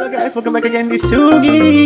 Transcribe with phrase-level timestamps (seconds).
[0.00, 1.84] Halo guys, welcome back again di Sugi.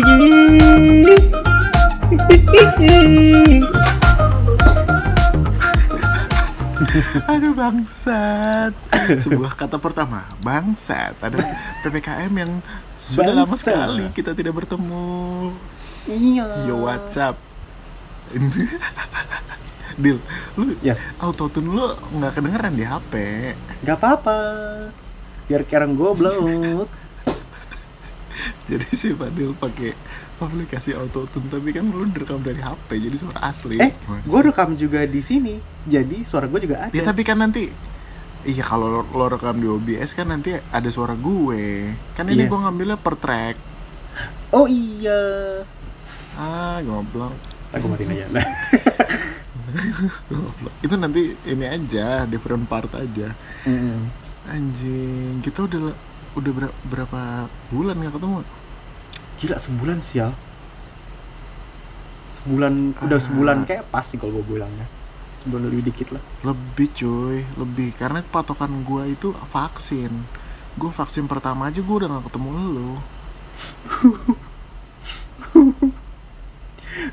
[7.26, 8.70] Aduh bangsat.
[9.18, 11.18] Sebuah kata pertama, bangsat.
[11.18, 11.42] Ada
[11.82, 12.62] PPKM yang
[12.94, 13.66] sudah lama Bangsat.
[13.66, 15.50] sekali kita tidak bertemu.
[16.06, 16.70] Iya.
[16.70, 17.34] Yo WhatsApp.
[19.98, 20.22] Dil,
[20.54, 21.02] lu Yes.
[21.18, 21.82] autotune lu
[22.14, 23.12] nggak kedengeran di HP.
[23.82, 24.38] Gak apa-apa.
[25.50, 26.86] Biar kayak orang goblok.
[28.64, 29.92] Jadi si Fadil pakai
[30.40, 33.76] aplikasi autotune tapi kan lu direkam dari HP jadi suara asli.
[33.76, 33.92] Eh,
[34.24, 35.60] gue rekam juga di sini.
[35.84, 36.92] Jadi suara gue juga ada.
[36.92, 37.68] Ya tapi kan nanti
[38.44, 41.96] Iya kalau lo rekam di OBS kan nanti ada suara gue.
[42.12, 42.52] Kan ini Yes.
[42.52, 43.56] gue ngambilnya per track.
[44.52, 45.16] Oh iya.
[46.36, 47.32] Ah, goblok.
[47.72, 48.28] Aku matiin aja.
[50.84, 53.32] Itu nanti ini aja, different part aja.
[53.64, 54.12] Mm-mm.
[54.44, 55.96] Anjing, kita udah
[56.34, 57.20] udah ber- berapa
[57.68, 58.38] bulan nggak ketemu?
[59.36, 60.32] Gila sebulan sial.
[62.32, 63.22] Sebulan udah Ah.
[63.22, 64.86] sebulan kayak pas sih kalau gue bilangnya.
[65.38, 66.22] Sebulan lebih dikit lah.
[66.42, 70.24] Lebih cuy, lebih karena patokan gua itu vaksin.
[70.74, 72.92] Gue vaksin pertama aja gue udah gak ketemu lo.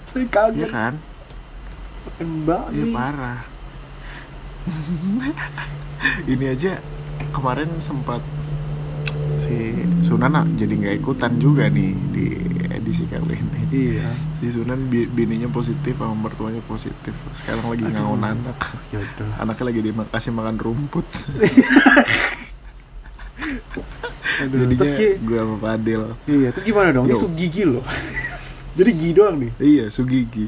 [0.03, 0.93] Saya Iya kaget kan?
[2.01, 2.71] makan banget.
[2.73, 3.39] Iya parah.
[6.27, 6.77] ini aja
[7.31, 8.21] kemarin sempat
[9.41, 12.27] si Sunana jadi nggak ikutan juga nih di
[12.69, 13.61] edisi kali ini.
[13.71, 14.07] Iya.
[14.37, 17.13] Si Sunan bi- bininya positif sama mertuanya positif.
[17.33, 17.95] Sekarang lagi Aduh.
[17.97, 18.57] ngaun anak.
[18.93, 19.41] Ya udah.
[19.41, 21.07] Anaknya lagi dikasih makan rumput.
[24.41, 26.01] Aduh, Jadinya terus gue sama Fadil.
[26.25, 27.05] Iya, terus gimana dong?
[27.05, 27.19] Ini Yo.
[27.19, 27.83] su gigi loh.
[28.77, 29.51] Jadi gi doang nih.
[29.59, 30.47] Iya, Sugigi.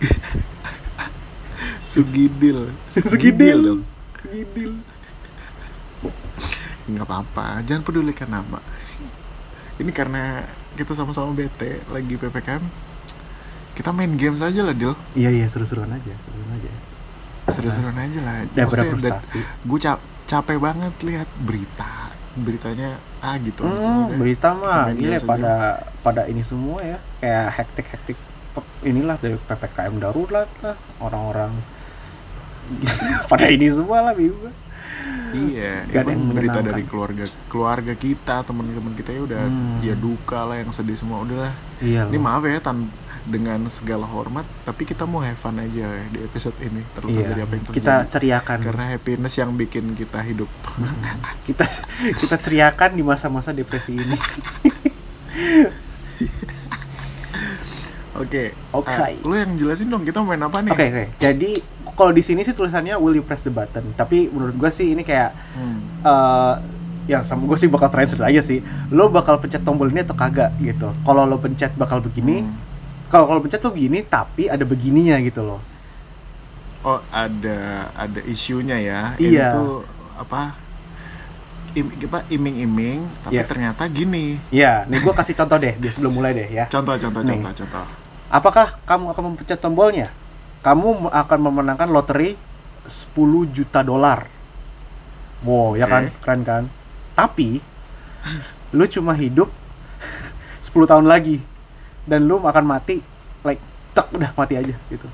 [1.92, 2.72] Sugidil.
[2.88, 3.58] Sugidil.
[3.60, 3.80] dong.
[4.16, 4.72] Segidil.
[6.86, 8.60] Nggak apa-apa jangan pedulikan nama
[9.76, 12.62] ini karena kita sama-sama bete lagi ppkm
[13.74, 16.70] kita main games aja lah Dil Iya iya seru-seruan aja, seru-seruan aja.
[17.46, 19.40] seru-seruan aja lah Daripada frustasi.
[19.42, 25.54] gue cap capek banget lihat berita beritanya ah gitu Hmm, berita mah gila pada
[26.00, 26.98] pada ini semua ya.
[27.18, 28.18] Kayak hektik-hektik
[28.52, 31.54] pe- inilah dari PPKM darurat lah orang-orang
[33.30, 34.50] pada ini semua lah bingung.
[35.32, 39.78] Iya Gak even yang berita dari keluarga keluarga kita teman-teman kita ya udah Hmm.
[39.80, 42.86] ya duka lah yang sedih semua udah Iya ini maaf ya tan
[43.24, 47.26] dengan segala hormat tapi kita mau have fun aja ya di episode ini terlepas Iya.
[47.26, 48.58] dari apa yang terjadi Kita ceriakan.
[48.60, 50.50] karena happiness yang bikin kita hidup
[51.42, 51.64] kita
[52.14, 54.16] kita ceriakan di masa-masa depresi ini.
[58.14, 58.90] oke Oke.
[58.92, 61.04] Ah, lu yang jelasin dong kita main apa nih Oke oke.
[61.16, 61.50] Jadi
[61.94, 63.92] kalau di sini sih tulisannya will you press the button.
[63.92, 65.78] Tapi menurut gua sih ini kayak Hmm.
[66.00, 66.54] eh
[67.04, 68.58] ya sama gue sih bakal translate aja sih.
[68.88, 70.88] Lo bakal pencet tombol ini atau kagak gitu.
[71.00, 72.40] Kalau lo pencet bakal begini.
[72.40, 72.56] Hmm.
[73.06, 75.60] Kalau kalau pencet tuh begini tapi ada begininya gitu loh.
[76.82, 79.48] oh ada ada isunya ya Iya.
[79.48, 79.64] itu
[80.14, 80.52] apa
[81.72, 83.48] im, apa iming-iming tapi Yes.
[83.48, 86.64] ternyata gini Iya, nih gua kasih contoh deh biar sebelum mulai deh ya.
[86.68, 87.40] contoh contoh Nih.
[87.40, 87.84] contoh contoh
[88.28, 90.12] Apakah kamu akan memencet tombolnya?
[90.64, 92.32] Kamu akan memenangkan loteri
[92.88, 94.24] 10 juta dolar.
[95.44, 95.92] Wow, ya Oke.
[95.92, 96.04] kan?
[96.24, 96.64] Keren kan?
[97.12, 97.60] Tapi
[98.72, 99.52] lu cuma hidup
[100.64, 101.44] 10 tahun lagi
[102.08, 103.04] dan lu akan mati
[103.44, 103.60] like
[103.92, 105.08] tek udah mati aja gitu.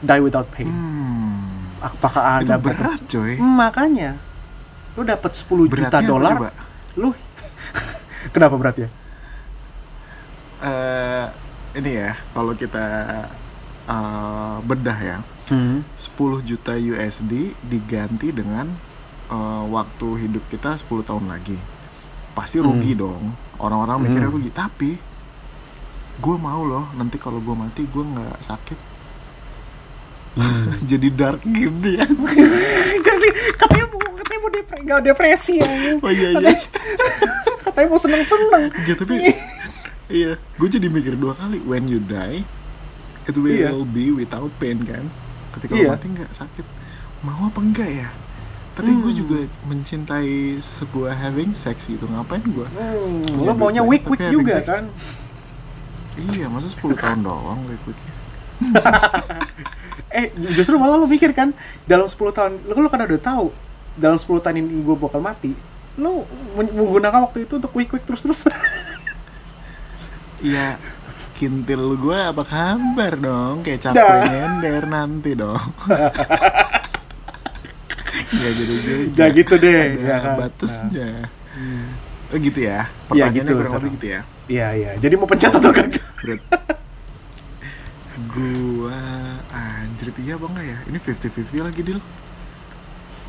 [0.00, 0.64] Die without pain.
[0.64, 1.76] hmm.
[1.80, 4.16] Apakah itu Anda berat coy makanya
[4.96, 6.34] lu dapat 10 juta beratnya apa dolar,
[6.96, 7.08] lu
[8.34, 8.88] kenapa beratnya?
[10.60, 11.24] Eh,
[11.80, 12.84] ini ya kalau kita
[13.86, 15.18] eh, bedah ya.
[15.50, 15.82] Hmm.
[15.94, 18.70] 10 juta USD diganti dengan
[19.30, 21.56] eh, waktu hidup kita 10 tahun lagi.
[22.34, 23.34] Pasti rugi dong.
[23.58, 24.36] Orang-orang mikirnya Hmm.
[24.36, 24.50] rugi.
[24.50, 24.90] Tapi
[26.20, 28.78] gue mau loh nanti kalau gue mati gue nggak sakit.
[30.90, 32.06] Jadi dark gini ya
[33.06, 33.28] Jadi
[33.58, 35.70] katanya mau katanya mau depresi, gak depresi ya.
[35.98, 36.52] oh iya iya.
[37.66, 38.64] Katanya mau seneng-seneng.
[38.86, 39.14] Gak, tapi
[40.06, 40.38] iya.
[40.38, 41.58] gue jadi mikir dua kali.
[41.60, 42.46] When you die
[43.30, 43.70] it will Iya.
[43.86, 45.06] be without pain kan
[45.52, 45.86] ketika Iya.
[45.86, 46.66] lo mati nggak sakit
[47.20, 48.08] mau apa enggak ya
[48.70, 49.18] tapi gue Hmm.
[49.18, 54.66] juga mencintai sebuah having sex gitu ngapain gue Hmm, lo maunya week week juga sex.
[54.68, 54.84] kan?
[56.16, 58.14] iya masa 10 tahun doang week weeknya
[60.10, 61.54] Eh justru malah lo mikir kan
[61.84, 63.54] dalam 10 tahun lo lo kan udah tahu
[63.94, 65.54] dalam 10 tahun ini gue bakal mati.
[65.94, 68.42] Lo men- menggunakan waktu itu untuk week week terus terus.
[70.40, 70.80] iya
[71.40, 74.20] kintil gue apa kabar dong kayak capek Dah.
[74.22, 75.56] nyender nanti dong
[78.30, 80.34] Gak gitu juga Ya gitu deh, ada ya kan?
[80.36, 81.10] batasnya
[82.30, 82.86] Oh gitu ya.
[82.86, 84.20] Iya, Pertanyaannya gitu, kurang lebih gitu ya.
[84.46, 84.90] Iya iya.
[84.96, 86.06] Jadi mau pencet atau kagak?
[88.30, 89.02] Gua
[89.50, 90.78] anjir iya apa enggak ya?
[90.86, 91.98] Ini 50-50 lagi deal.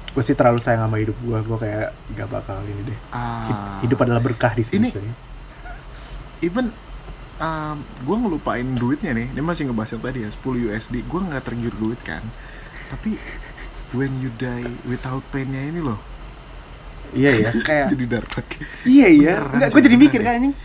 [0.07, 1.33] Gue sih terlalu sayang sama hidup gue.
[1.33, 2.99] Gue kayak gak bakal ini deh.
[3.09, 4.93] Ah, Hidup adalah berkah di sini.
[4.93, 5.17] Ini-
[6.41, 6.69] even
[7.41, 9.27] um, gue ngelupain duitnya nih.
[9.33, 10.95] Ini masih ngebahas yang tadi ya, 10 USD.
[11.09, 12.21] Gue nggak tergiur duit kan.
[12.93, 13.17] Tapi
[13.97, 15.99] when you die without pain-nya ini loh.
[17.11, 17.49] Iya iya.
[17.67, 18.59] Kayak Jadi dark lagi.
[18.87, 19.33] iya iya.
[19.67, 20.55] Gue jadi mikir kan anjing.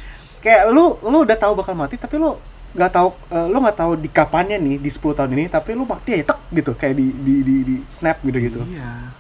[0.44, 2.38] Kayak lu lu udah tahu bakal mati tapi lu
[2.76, 5.88] nggak tahu eh, lu nggak tahu di kapannya nih di 10 tahun ini tapi lu
[5.88, 8.61] mati aja tek gitu kayak di di di, di snap gitu gitu.
[8.62, 9.11] Iya.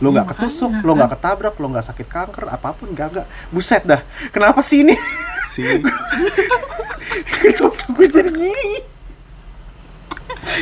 [0.00, 1.16] Iya, nggak ketusuk, makanya, lu nggak kan.
[1.16, 3.26] ketabrak, lu nggak sakit kanker, apa pun nggak nggak.
[3.48, 4.00] Buset dah.
[4.30, 4.94] Kenapa sih ini?
[5.46, 5.62] Sih,
[7.40, 8.70] Kenapa gue jadi gini?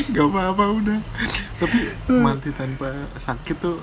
[0.08, 1.00] gak apa-apa udah.
[1.56, 1.78] Tapi
[2.10, 3.78] mati tanpa sakit tuh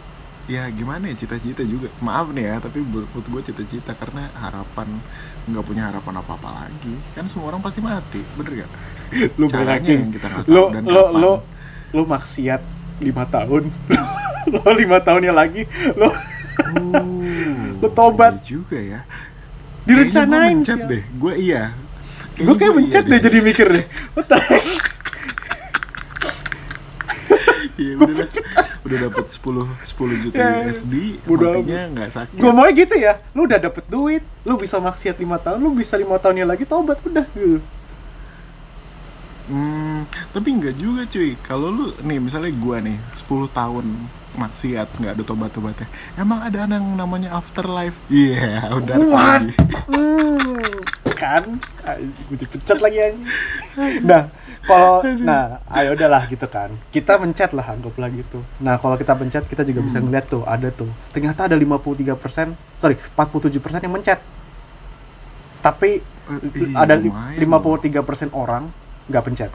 [0.45, 4.97] ya gimana ya cita-cita juga maaf nih ya tapi menurut gue cita-cita karena harapan
[5.45, 8.71] nggak punya harapan apa apa lagi kan semua orang pasti mati bener gak
[9.37, 10.09] Lu caranya bayangin.
[10.09, 11.33] yang kita nggak tahu Lu dan kapan lu
[11.93, 12.61] lu maksiat
[12.99, 13.63] lima tahun.
[14.53, 15.63] lo lima tahunnya lagi
[15.95, 16.09] lo
[16.59, 18.35] Uh, Lu tobat.
[18.35, 18.99] iya juga ya
[19.87, 20.89] direncanain gue sih.
[20.91, 21.71] deh gue iya
[22.35, 23.85] Gue kayak gua mencet iya deh jadi mikir deh.
[27.79, 28.27] Iya, udah,
[28.83, 32.35] udah dapat 10 10 juta Ya, USD, bodo matinya nggak sakit.
[32.35, 33.23] Gue mau gitu ya.
[33.31, 36.99] Lu udah dapet duit, lu bisa maksiat lima tahun, lu bisa lima tahunnya lagi tobat
[37.07, 37.23] udah.
[37.31, 37.63] gitu.
[39.49, 39.99] Hmm,
[40.29, 41.33] tapi nggak juga cuy.
[41.39, 43.85] Kalau lu nih misalnya gua nih 10 tahun
[44.31, 45.87] maksiat nggak ada tobat-tobatnya.
[46.13, 47.97] Emang ada yang namanya afterlife?
[48.07, 49.41] Iya, udah What?
[49.41, 49.53] lagi.
[49.89, 50.69] Hmm,
[51.11, 51.43] kan?
[52.29, 53.25] Gue dipecat lagi anjing.
[54.01, 54.29] Nah,
[54.61, 56.69] kalau nah, ayo udahlah gitu kan.
[56.87, 58.45] Kita mencet lah anggaplah gitu.
[58.59, 60.07] Nah, kalau kita pencet kita juga bisa Hmm.
[60.07, 60.87] ngeliat tuh, ada tuh.
[61.09, 63.49] Ternyata ada 53%, sorry, 47%
[63.81, 64.21] yang mencet.
[65.59, 65.99] Tapi
[66.29, 68.69] Eh, ada li- lumayan 53% orang
[69.09, 69.51] nggak pencet.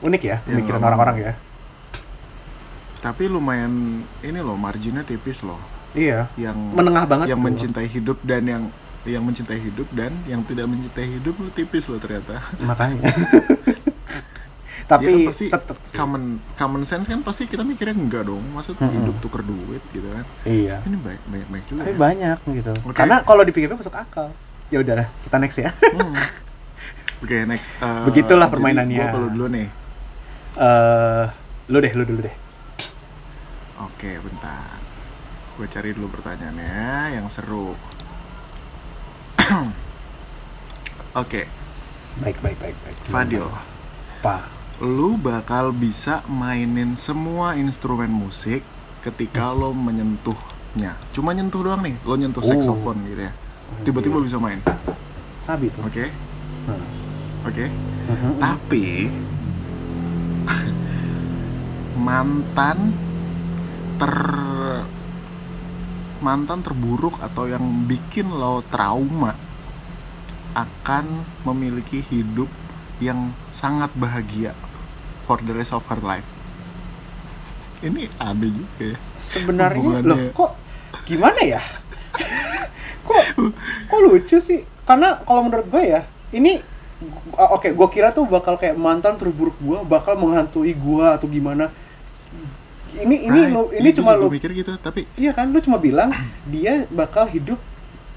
[0.00, 0.88] Unik ya Ya, pemikiran mau.
[0.88, 1.32] orang-orang ya.
[2.98, 3.72] Tapi lumayan
[4.20, 5.60] ini loh marginnya tipis loh.
[5.92, 7.46] Iya, Yang menengah banget yang tuh.
[7.46, 8.62] mencintai hidup dan yang
[9.04, 12.40] yang mencintai hidup dan yang tidak mencintai hidup lu tipis loh ternyata.
[12.58, 13.04] makanya.
[14.76, 15.96] Iya Tapi kan pasti tetep sih.
[15.96, 18.44] common common sense kan pasti kita mikirnya enggak dong.
[18.52, 18.92] Maksud Mm-mm.
[18.92, 20.28] hidup tuker duit gitu kan.
[20.44, 20.84] Iya.
[20.84, 21.96] Ini baik baik baik juga Tapi ya.
[21.98, 22.72] banyak gitu.
[22.84, 22.92] Oke.
[22.92, 24.28] Karena kalau dipikirnya masuk akal.
[24.68, 25.72] Ya udah lah, kita next ya.
[25.72, 26.12] Hmm.
[27.20, 27.76] Oke, next.
[27.76, 28.96] Eh, Begitulah permainannya.
[28.96, 29.68] gua kalau dulu nih.
[30.54, 31.24] Eh,
[31.66, 32.34] lu deh, lu dulu deh.
[33.80, 34.78] Oke, bentar.
[35.54, 36.74] Gue cari dulu pertanyaannya
[37.12, 37.74] yang seru.
[41.14, 41.46] Oke,
[42.14, 42.96] Baik, baik, baik, baik.
[43.04, 43.42] Fadil.
[44.20, 44.46] Apa?
[44.78, 48.62] Lu bakal bisa mainin semua instrumen musik
[49.00, 50.94] ketika lo menyentuhnya.
[51.10, 52.46] Cuma nyentuh doang nih, lo nyentuh Oh.
[52.46, 53.32] saxophone gitu ya.
[53.82, 54.62] Tiba-tiba bisa main.
[55.40, 55.82] Sabi tuh.
[55.82, 56.10] Oke,
[56.64, 56.80] Hmm.
[57.44, 57.64] Oke.
[58.08, 58.30] Mhm.
[58.40, 58.86] Tapi
[61.94, 62.78] mantan
[63.96, 64.14] ter
[66.20, 69.36] mantan terburuk atau yang bikin lo trauma
[70.56, 72.48] akan memiliki hidup
[73.02, 74.54] yang sangat bahagia
[75.26, 76.28] for the rest of her life.
[77.86, 78.98] Ini ada juga ya.
[79.18, 80.52] Sebenarnya loh kok
[81.04, 81.60] gimana ya?
[83.08, 83.22] kok
[83.90, 84.62] kok lucu sih?
[84.84, 86.60] Karena kalau menurut gue ya, ini
[87.32, 91.68] uh, oke, gue kira tuh bakal kayak mantan terburuk gue bakal menghantui gue atau gimana.
[92.94, 95.58] Ini ini lo ini iya, cuma juga lo gua mikir gitu, tapi Iya kan, lu
[95.58, 96.14] cuma bilang
[96.46, 97.58] dia bakal hidup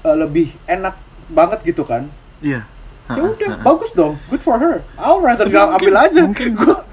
[0.02, 0.94] uh, lebih enak
[1.26, 2.06] banget gitu kan?
[2.40, 2.62] iya.
[3.08, 3.64] Ya Ha-ha, udah, ha-ha.
[3.64, 4.20] bagus dong.
[4.28, 4.84] Good for her.
[4.94, 6.20] I'll rather Tapi ambil aja.
[6.22, 6.84] mungkin- Gua-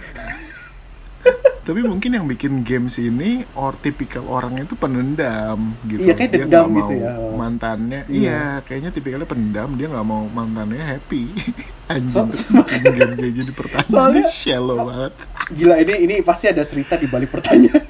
[1.66, 6.06] Tapi mungkin yang bikin games ini or tipikal orangnya itu pendendam gitu.
[6.06, 7.12] Iya, kayak dia nggak gitu mau ya.
[7.34, 8.22] Mantannya, Iya.
[8.22, 8.42] iya.
[8.62, 9.74] kayaknya tipikalnya pendendam.
[9.74, 11.34] Dia nggak mau mantannya happy.
[11.90, 15.12] Anjing So- game kayak gini pertanyaan Soalnya- shallow banget.
[15.52, 17.82] Gila ini ini pasti ada cerita di balik pertanyaan.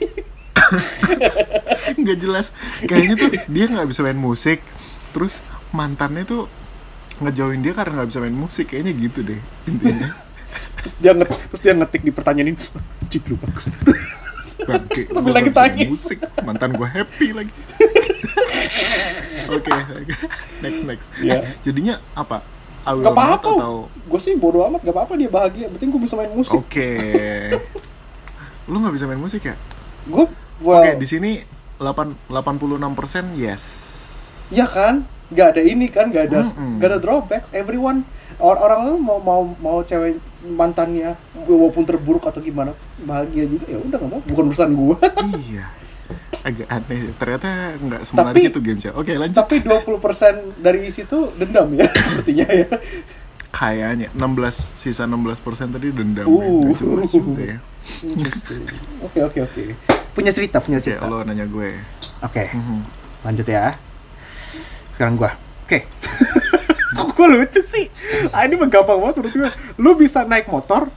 [1.95, 2.49] Nggak jelas.
[2.81, 4.59] Kayaknya tuh dia nggak bisa main musik.
[5.11, 5.39] Terus
[5.69, 6.47] mantannya tuh
[7.17, 8.65] ngejauhin dia karena nggak bisa main musik.
[8.71, 10.24] Kayaknya gitu deh intinya.
[10.85, 12.59] Terus dia nget, terus dia ngetik di pertanyaan ini.
[13.09, 13.73] Cik lu bagus.
[14.69, 15.89] Bangke, Tapi lagi tangis.
[15.89, 17.53] Musik, mantan gue happy lagi.
[19.49, 20.13] Oke, oke.
[20.61, 21.07] next next.
[21.21, 21.41] Iya.
[21.41, 22.41] Eh, jadinya apa?
[22.85, 23.49] I Gak apa-apa.
[23.49, 25.65] atau Gue sih bodo amat, gak apa-apa dia bahagia.
[25.73, 26.53] Penting gue bisa main musik.
[26.53, 26.89] Oke.
[28.69, 29.57] Lu nggak bisa main musik ya?
[30.05, 31.41] Gue, Oke, well, di sini
[31.81, 33.63] 8 86% yes.
[34.53, 36.77] ya kan, gak ada ini kan, gak ada, Mm-mm.
[36.77, 37.49] gak ada drawbacks.
[37.53, 38.05] Everyone,
[38.37, 43.77] or orang tuh mau mau mau cewek mantannya, walaupun terburuk atau gimana, bahagia juga ya
[43.77, 44.95] udah nggak apa, bukan urusan gue.
[45.43, 45.65] iya.
[46.39, 49.97] agak aneh ternyata nggak semenarik Tapi- itu games ya oke lanjut Tapi 20%
[50.61, 52.67] dari situ dendam ya sepertinya ya.
[53.49, 54.21] kayaknya 16
[54.53, 56.69] sisa 16 persen tadi dendam Uh.
[56.69, 56.77] ya.
[56.77, 57.57] jelas juga ya
[59.01, 59.61] Oke oke oke.
[60.11, 61.01] Punya cerita, punya oke cerita.
[61.03, 61.81] lo nanya gue
[62.21, 62.79] Oke, Mhm.
[63.21, 63.73] lanjut ya.
[64.91, 65.33] Sekarang gua.
[65.65, 65.89] Oke.
[65.89, 66.53] Kok
[67.15, 67.87] gua lucu sih?
[68.29, 69.51] Ah, ini gampang banget menurut gue.
[69.75, 70.91] Lu bisa naik motor,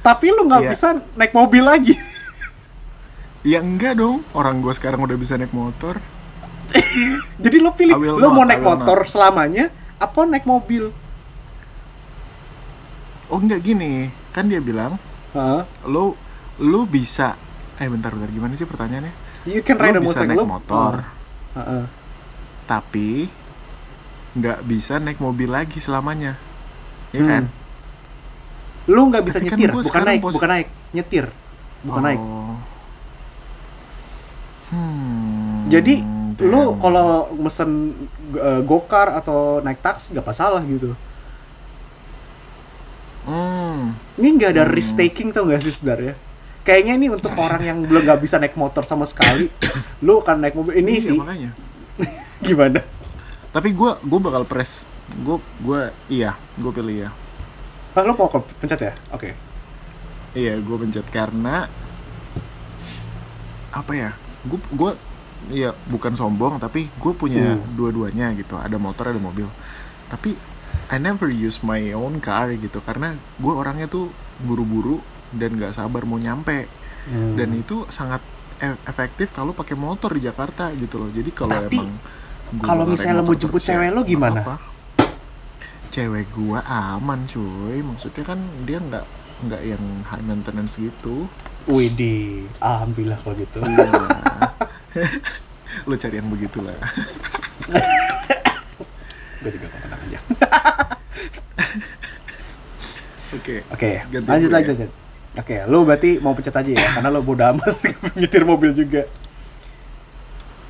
[0.00, 0.70] tapi lu nggak Iya.
[0.70, 1.94] bisa naik mobil lagi.
[3.40, 6.02] ya enggak dong orang gue sekarang udah bisa naik motor
[7.38, 10.90] Jadi lu pilih, lu not, mau naik motor selamanya, apa naik mobil?
[13.26, 14.96] oh enggak gini kan dia bilang
[15.30, 15.60] Hah?
[15.84, 16.16] lo
[16.58, 17.36] lo bisa
[17.76, 19.12] eh bentar bentar gimana sih pertanyaannya
[19.44, 20.28] You can ride a lo bisa motorcycle.
[20.28, 20.92] naik lu- motor
[21.48, 21.58] Oh.
[21.58, 21.84] Heeh.
[22.64, 23.28] tapi
[24.38, 26.38] nggak bisa naik mobil lagi selamanya
[27.10, 27.28] ya Hmm.
[27.28, 27.44] kan
[28.88, 31.26] Lu nggak bisa Tapi kan nyetir, gua bukan naik, pos- bukan naik, nyetir,
[31.84, 32.16] bukan naik.
[32.16, 32.56] Oh.
[34.68, 36.00] Hmm, Jadi
[36.40, 36.78] lu damn.
[36.78, 37.70] kalau mesen
[38.32, 40.96] uh, gokar atau naik taksi nggak masalah gitu.
[43.24, 44.72] Hmm, Ini nggak ada Hmm.
[44.72, 46.16] risk taking tau gak sih sebenarnya?
[46.64, 49.52] Kayaknya ini untuk orang yang belum nggak bisa naik motor sama sekali,
[50.00, 51.50] lu akan naik mobil ini iya, sih makanya.
[52.40, 52.80] gimana?
[53.48, 57.10] Tapi gue gue bakal press gue gue iya gue pilih ya
[57.92, 58.92] Ah, lu mau pencet ya?
[59.10, 59.32] Oke.
[60.30, 61.66] iya gue pencet karena
[63.70, 64.10] apa ya
[64.44, 64.90] gue gue
[65.50, 67.64] iya bukan sombong tapi gue punya Hmm.
[67.74, 69.48] dua-duanya gitu ada motor ada mobil
[70.06, 70.36] tapi
[70.88, 75.00] I never use my own car gitu karena gue orangnya tuh buru-buru
[75.30, 76.68] dan nggak sabar mau nyampe
[77.04, 77.34] Hmm.
[77.34, 78.20] dan itu sangat
[78.58, 81.96] e- efektif kalau pakai motor di Jakarta gitu loh jadi kalau emang
[82.58, 84.40] kalau misalnya lo mau jemput ya, cewek lo gimana?
[84.40, 84.56] apa-apa.
[85.88, 89.04] cewek gua aman cuy maksudnya kan dia nggak
[89.40, 91.28] nggak yang high maintenance gitu
[91.64, 93.60] Widih, alhamdulillah kalau gitu.
[93.60, 93.92] iya
[95.84, 96.72] lo cari yang begitulah
[99.38, 100.18] Gue juga kok tenang aja.
[103.30, 104.76] oke Oke, Ganti lanjut lanjut.
[104.76, 104.88] ya.
[105.38, 107.70] Oke, lu berarti mau pencet aja ya, karena lo bodo amat
[108.18, 109.06] nyetir mobil juga.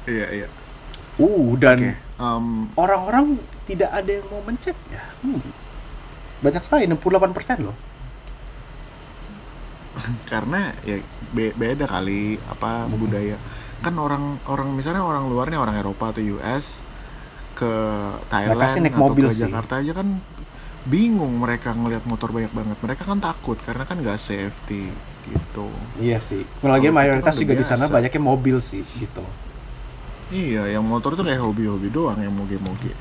[0.05, 0.49] iya iya
[1.19, 2.47] Uh, dan oke em,
[2.79, 3.27] orang-orang
[3.67, 5.03] tidak ada yang mau mencet ya.
[5.21, 5.43] Hmm.
[6.45, 7.77] Banyak sekali, 68% loh.
[10.31, 11.03] karena ya
[11.35, 13.37] be- beda kali apa budaya
[13.83, 16.87] kan orang orang misalnya orang luarnya orang Eropa atau US
[17.59, 17.73] ke
[18.31, 19.43] Thailand naik atau mobil ke sih.
[19.43, 20.23] Jakarta aja kan
[20.87, 24.95] bingung mereka ngelihat motor banyak banget mereka kan takut karena kan nggak safety
[25.29, 26.43] gitu Iya sih.
[26.63, 27.93] Lagi mayoritas kan juga udah di sana biasa.
[27.95, 29.25] banyaknya mobil sih gitu.
[30.29, 32.93] Iya yang motor tuh kayak hobi-hobi doang yang moge-moge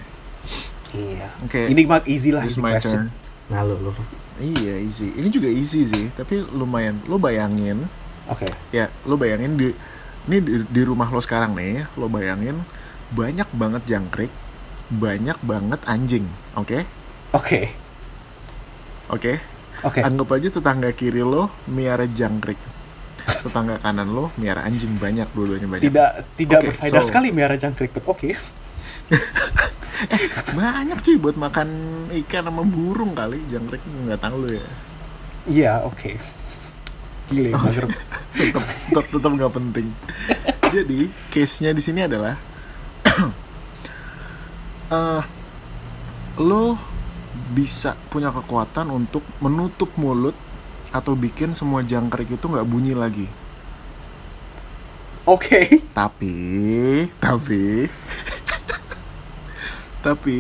[0.88, 1.28] Iya.
[1.44, 1.68] Oke.
[1.68, 3.12] Ini mah easy lah This easy my question.
[3.12, 3.92] turn Nah, lo lo.
[4.38, 7.88] iya easy ini juga easy sih tapi lumayan lo bayangin
[8.28, 8.46] Oke.
[8.70, 9.72] ya lo bayangin di
[10.28, 12.62] ini di, di rumah lo sekarang nih lo bayangin
[13.10, 14.30] banyak banget jangkrik
[14.88, 16.86] banyak banget anjing oke
[17.34, 17.72] Oke.
[19.10, 19.34] oke
[19.82, 20.00] Oke.
[20.04, 22.60] anggap aja tetangga kiri lo miara jangkrik
[23.28, 27.56] tetangga kanan lo miara anjing banyak dua-duanya banyak Tidak tidak Oke, berfaedah so- sekali miara
[27.56, 28.32] jangkrik, oke.
[30.54, 31.68] banyak cuy buat makan
[32.24, 34.68] ikan sama burung kali jangkrik nggak tahu lo ya
[35.48, 36.20] Iya, oke.
[37.28, 37.88] Gile, mager.
[38.36, 39.88] tetap tetap tetap nggak penting
[40.76, 42.36] jadi case nya di sini adalah
[44.94, 45.22] eh
[46.38, 46.64] lo
[47.48, 50.36] bisa punya kekuatan untuk menutup mulut
[50.98, 53.30] atau bikin semua jangkrik itu nggak bunyi lagi
[55.28, 55.86] Oke.
[55.94, 56.34] tapi
[57.22, 57.86] tapi
[60.06, 60.38] tapi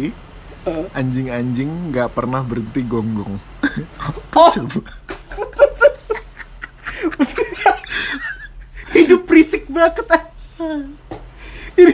[0.68, 0.84] Eh.
[0.92, 3.40] anjing-anjing nggak pernah berhenti gonggong
[4.36, 4.78] Oh, coba
[8.98, 10.82] hidup berisik banget aja.
[11.78, 11.94] Ini,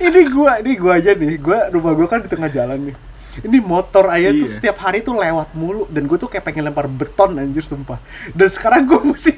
[0.00, 1.36] ini gua, ini gua aja nih.
[1.36, 2.96] Gua rumah gua kan di tengah jalan nih.
[3.44, 4.54] Ini motor aja tuh Iya.
[4.54, 7.98] setiap hari tuh lewat mulu dan gue tuh kayak pengen lempar beton anjir sumpah.
[8.34, 9.32] Dan sekarang gua mesti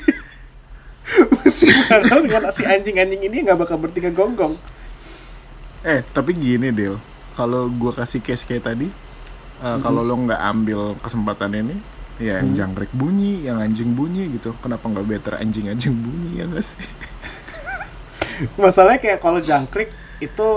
[1.41, 4.55] mesti bareng dengan si anjing-anjing ini nggak bakal berhenti ngegonggong.
[5.83, 7.01] Eh, tapi gini, Del.
[7.35, 8.89] Kalau gua kasih case kayak tadi,
[9.61, 11.77] eh, kalau lo nggak ambil kesempatan ini,
[12.17, 14.55] ya yang jangkrik bunyi, yang anjing bunyi gitu.
[14.61, 16.79] Kenapa nggak better anjing-anjing bunyi ya nggak sih?
[18.61, 19.91] Masalahnya kayak kalau jangkrik
[20.21, 20.49] itu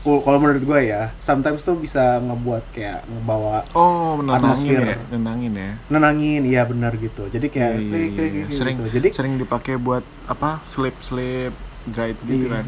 [0.00, 4.40] kalau menurut gue ya, sometimes tuh bisa ngebuat kayak ngebawa Oh, nenangin
[4.72, 4.80] Atmosfer.
[4.82, 5.70] ya, nenangin ya.
[5.86, 7.26] nenangin, iya benar gitu.
[7.26, 8.16] Jadi kayak Iya, iya, kayak- iya.
[8.40, 8.88] kayak Sering, gitu.
[8.90, 10.64] Jadi sering dipakai buat apa?
[10.64, 11.52] Sleep, sleep
[11.86, 12.54] guide gitu Iya.
[12.54, 12.66] kan.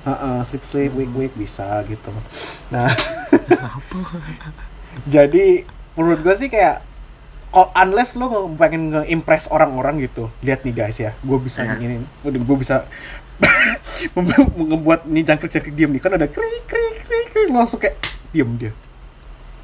[0.00, 2.08] Heeh, sleep sleep week week bisa gitu.
[2.72, 3.98] Nah, Apa?
[5.06, 6.80] jadi menurut gue sih kayak
[7.50, 11.76] kalau unless lo nge- pengen nge-impress orang-orang gitu, lihat nih guys ya, gue bisa Iya.
[11.76, 12.86] ini, gue bisa
[14.16, 16.00] mem- ngebuat nih jangkrik-jangkrik diem nih.
[16.00, 17.46] Kan ada krik krik krik krik.
[17.50, 17.98] Lu langsung kayak
[18.30, 18.72] diem dia.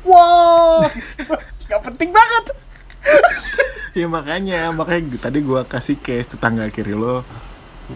[0.03, 0.87] Wow.
[1.67, 2.45] Nggak penting banget.
[3.95, 4.71] Ya makanya.
[4.71, 7.23] Makanya tadi gua kasih case tetangga kiri lo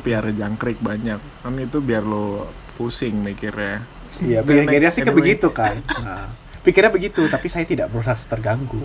[0.03, 1.19] piara jangkrik banyak.
[1.43, 3.83] Kan itu biar lo pusing mikirnya.
[4.21, 5.81] Iya next, sih kayak begitu kan.
[6.05, 6.29] Nah,
[6.61, 8.85] pikirnya begitu tapi saya tidak merasa terganggu.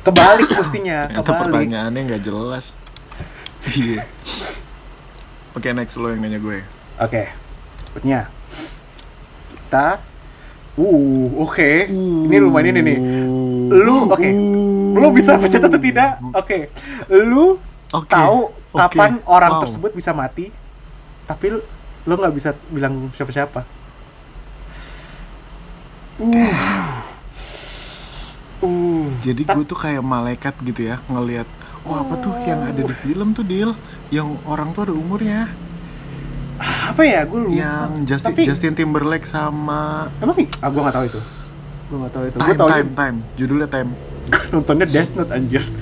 [0.00, 1.40] Kebalik mestinya Ternyata kebalik.
[1.64, 2.64] pertanyaannya nggak jelas.
[3.66, 4.04] Iya.
[5.52, 6.60] Oke next lo yang nanya gue.
[6.98, 7.32] Oke.
[7.88, 8.28] Berikutnya
[9.50, 9.96] kita
[10.76, 11.06] uh
[11.40, 11.70] oke.
[12.28, 12.98] Ini lumayan ini nih.
[13.64, 14.28] Lu, oke.
[14.94, 16.20] lu bisa pencet atau tidak?
[16.32, 16.68] Oke.
[17.08, 17.56] Lu
[17.90, 18.76] Oke, tahu oke.
[18.76, 19.62] kapan orang Wow.
[19.64, 20.50] tersebut bisa mati
[21.24, 21.62] tapi lu
[22.04, 23.64] lu nggak bisa bilang siapa-siapa
[26.20, 26.54] uh
[28.62, 31.44] uh Jadi gue tuh kayak malaikat gitu ya ngelihat
[31.84, 33.76] oh apa tuh yang ada di film tuh deal
[34.08, 35.52] yang orang tuh ada umurnya.
[36.56, 37.26] Apa ya?
[37.26, 37.56] Gue lupa.
[37.58, 41.20] Yang Justin tapi Justin Timberlake sama emang nih ah gue nggak tahu itu.
[41.90, 42.36] Gue nggak tahu itu.
[42.38, 43.16] Gue Time tahu Time Time.
[43.36, 43.90] Judulnya Time.
[44.54, 45.62] Nontonnya Death Note anjir.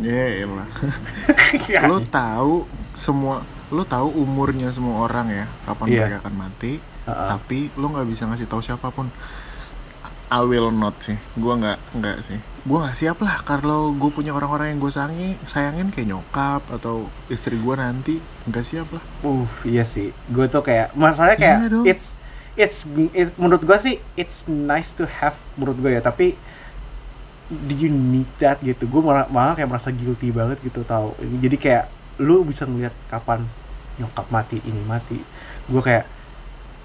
[0.00, 0.64] Ya elah.
[1.68, 1.84] Ya.
[1.84, 2.64] lo tahu
[2.94, 5.98] semua lo tahu umurnya semua orang ya kapan Iya.
[6.06, 6.72] mereka akan mati
[7.10, 7.28] Heeh.
[7.28, 9.10] tapi lo nggak bisa ngasih tahu siapa pun
[10.30, 14.30] I will not sih gue nggak nggak sih gue nggak siap lah kalau gue punya
[14.30, 19.48] orang-orang yang gue sayangin sayangin kayak nyokap atau istri gue nanti nggak siap lah Uh,
[19.64, 20.12] iya sih.
[20.28, 21.84] Gue tuh kayak masalahnya kayak dong.
[21.88, 22.14] it's,
[22.56, 22.84] it's
[23.16, 26.36] it's menurut gue sih it's nice to have menurut gue ya, tapi
[27.50, 28.84] do you need that gitu.
[28.86, 31.16] Gue malah, malah kayak merasa guilty banget gitu tau.
[31.18, 31.88] Jadi kayak
[32.20, 33.48] lu bisa ngeliat kapan
[33.96, 35.18] nyokap mati, ini mati.
[35.66, 36.04] Gue kayak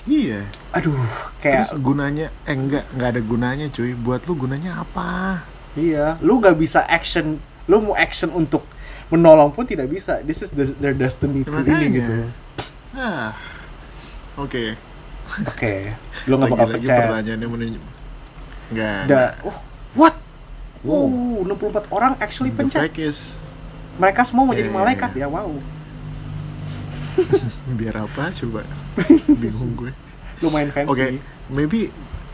[0.05, 0.93] iya aduh,
[1.41, 5.41] kayak terus gunanya eh enggak nggak ada gunanya cuy buat lu gunanya apa
[5.75, 7.35] iya, lu gak bisa action,
[7.67, 8.63] lu mau action untuk
[9.11, 10.23] menolong pun tidak bisa.
[10.23, 12.13] This is the, their destiny to ini gitu.
[12.95, 13.35] ah
[14.39, 14.79] oke
[15.51, 15.91] Oke,
[16.31, 16.97] lu gak bakal percaya.
[17.01, 17.83] pertanyaannya menunjuk
[18.71, 19.57] nggak Da, oh,
[19.97, 20.15] what?
[20.85, 21.09] Wow.
[21.09, 22.93] Wow, 64 orang actually pencet.
[23.97, 25.49] Mereka semua mau Ya, jadi malaikat ya, wow.
[27.79, 28.67] biar apa coba
[29.41, 29.91] bingung gue
[30.43, 30.91] Lumayan fancy.
[30.91, 31.05] Oke,
[31.47, 31.91] maybe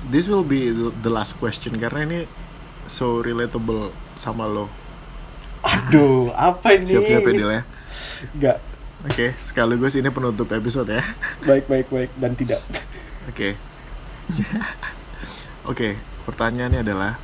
[0.10, 2.20] this will be the, last question karena ini
[2.90, 4.66] so relatable sama lo.
[5.62, 6.90] Aduh, apa ini?
[6.90, 7.64] Siap-siap ya, Dil ya.
[8.34, 8.58] Enggak.
[9.06, 11.06] Oke, sekaligus ini penutup episode ya.
[11.46, 12.62] Baik, baik, baik dan tidak.
[13.30, 13.54] Oke.
[15.72, 17.22] Oke, pertanyaannya adalah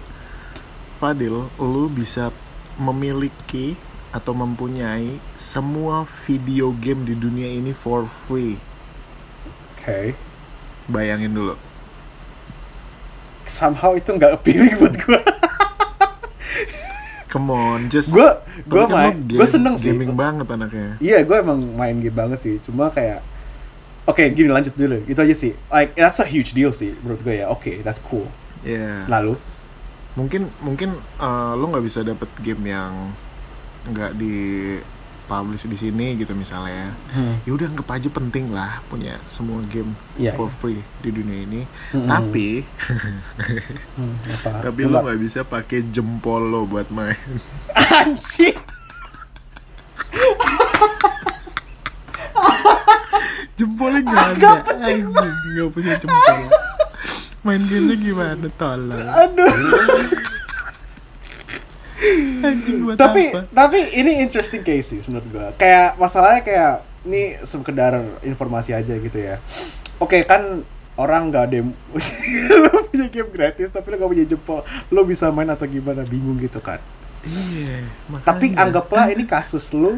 [1.02, 2.30] Fadil, lu bisa
[2.78, 3.78] memiliki
[4.12, 8.56] atau mempunyai semua video game di dunia ini for free.
[9.76, 10.16] Oke.
[10.88, 11.56] Bayangin dulu.
[13.48, 15.20] Somehow itu nggak appealing buat gue.
[17.32, 18.28] Come on, just gue
[18.64, 19.92] gue kan main, gue seneng sih.
[19.92, 20.96] Gaming banget anaknya.
[21.04, 22.56] Iya, gue emang main game banget sih.
[22.64, 23.24] Cuma kayak
[24.08, 25.04] Oke, gini lanjut dulu.
[25.04, 25.52] Itu aja sih.
[25.68, 27.52] Like that's a huge deal sih menurut gue ya.
[27.52, 28.32] Oke, that's cool.
[28.64, 29.04] Iya.
[29.12, 29.36] Lalu
[30.16, 33.12] mungkin mungkin eh, lo nggak bisa dapet game yang
[33.88, 34.36] nggak di
[35.26, 37.36] publish di sini gitu misalnya Hmm.
[37.42, 41.68] ya udah anggap aja penting lah punya semua game Iya, for free di dunia ini
[41.92, 42.06] Mm-mm.
[42.06, 42.64] tapi
[43.92, 44.64] Hmm, apa?
[44.64, 44.92] tapi Coba.
[44.94, 47.20] lo nggak bisa pakai jempol lo buat main
[47.98, 48.56] Anjing.
[53.54, 56.40] jempolnya nggak ada nggak punya jempol
[57.42, 59.52] main gamenya gimana tolong Aduh.
[62.42, 65.48] anjing buat tapi apa tapi ini interesting case sih menurut gua.
[65.56, 69.40] Kayak masalahnya kayak ini sekedar informasi aja gitu ya.
[69.98, 70.62] Oke kan
[70.98, 71.70] orang nggak ada yang
[72.64, 74.62] lo punya game gratis tapi lo gak punya jempol.
[74.90, 76.82] Lo bisa main atau gimana bingung gitu kan.
[77.26, 77.84] Iya
[78.24, 79.98] tapi anggaplah ini kasus lo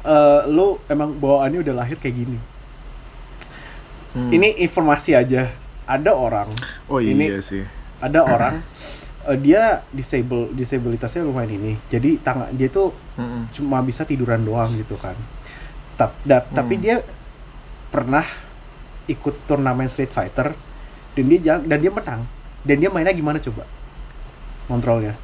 [0.00, 2.38] eh lo emang bawaannya udah lahir kayak gini.
[4.10, 4.26] Hmm.
[4.34, 5.54] ini informasi aja.
[5.86, 6.50] Ada orang.
[6.90, 7.62] Oh ini- iya sih.
[8.00, 8.62] ada orang
[9.30, 13.46] eh, dia disable disabilitasnya lumayan ini jadi tangan dia tuh Mm-mm.
[13.50, 15.14] cuma bisa tiduran doang gitu kan.
[15.94, 16.82] Tap, da- Tapi Hmm.
[16.82, 16.96] dia
[17.88, 18.24] pernah
[19.06, 20.54] ikut turnamen Street Fighter
[21.12, 22.22] dan dia dan dia menang.
[22.60, 23.64] Dan dia mainnya gimana coba?
[24.66, 25.14] Kontrolnya.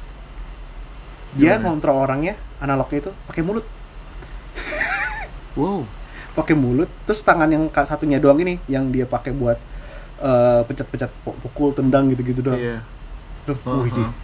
[1.33, 1.63] Dia Gimana?
[1.69, 3.65] ngontrol orangnya analognya itu pakai mulut,
[5.53, 5.83] wow
[6.33, 6.89] pakai mulut.
[7.03, 9.57] Terus tangan yang satunya doang ini yang dia pakai buat
[10.17, 12.57] eh, pencet-pencet pu- pukul tendang gitu-gitu doang.
[13.47, 13.79] Uh-huh.
[13.81, 14.15] wih, di-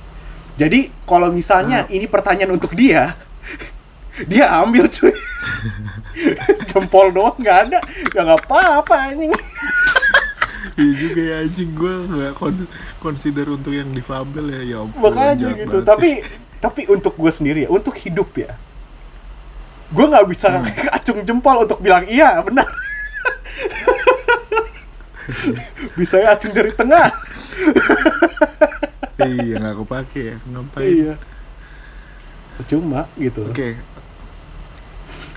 [0.53, 1.89] Jadi kalau misalnya Ah.
[1.89, 3.15] ini pertanyaan untuk dia,
[4.31, 5.15] dia ambil cuy.
[6.69, 7.79] Jempol doang nggak ada,
[8.11, 9.33] ya nggak apa-apa anjing.
[10.73, 15.53] Iya juga ya anjing gue nggak kon- consider untuk yang difabel ya ya ampun Makanya
[15.53, 15.69] gitu.
[15.69, 15.85] banget.
[15.85, 16.09] Tapi
[16.57, 18.57] tapi untuk gue sendiri ya, untuk hidup ya.
[19.87, 22.65] gue nggak bisa acung jempol untuk bilang iya benar
[25.93, 27.13] bisa ya acung dari tengah
[29.21, 30.89] iya nggak kepake ya ngapain?
[30.89, 31.15] Iya.
[32.65, 33.49] Cuma gitu.
[33.49, 33.77] Oke.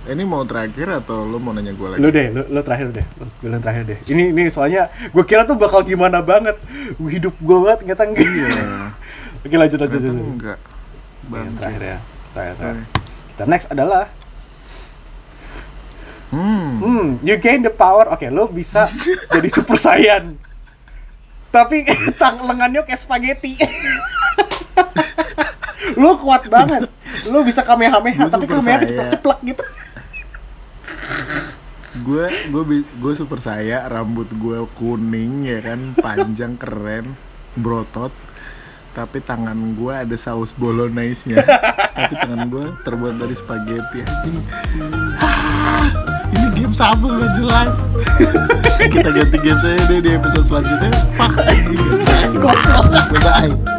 [0.07, 2.01] Ini mau terakhir atau lo mau nanya gue lagi?
[2.01, 3.07] Lu deh lu, lu terakhir deh.
[3.43, 3.99] Lu yang terakhir deh.
[4.07, 6.57] Ini ini soalnya gue kira tuh bakal gimana banget.
[6.97, 8.49] Hidup gue banget ternyata enggak iya.
[9.45, 10.15] Oke lanjut lanjut lanjut.
[10.15, 11.59] enggak Yang Bangke.
[11.59, 11.99] terakhir ya.
[12.33, 12.85] Terakhir, terakhir.
[13.35, 14.05] Kita next adalah
[16.31, 16.71] hmm.
[16.79, 18.07] Hmm you gain the power.
[18.15, 18.87] Oke lo bisa
[19.35, 20.39] jadi super saiyan
[21.57, 21.88] tapi
[22.21, 23.57] tang lengannya kayak spaghetti.
[26.01, 26.92] Lo kuat banget.
[27.33, 29.09] Lo bisa kamehameha tapi kamehameha Saiyan.
[29.09, 29.64] ceplek gitu.
[32.05, 35.97] Gue gue gue super saya rambut gue kuning ya kan?
[35.97, 37.16] Panjang keren
[37.57, 38.12] brotot.
[38.92, 41.45] Tapi tangan gue ada saus bolognese nya
[41.97, 44.37] tapi tangan gue terbuat dari spaghetti anjing
[46.37, 47.75] ini game apa nggak jelas.
[48.92, 50.92] Kita ganti game saya deh di episode selanjutnya.
[51.16, 52.31] Fuck nggak jelas.
[52.37, 52.87] Goblok.
[53.25, 53.76] bye